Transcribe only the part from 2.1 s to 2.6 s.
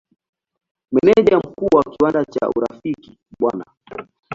cha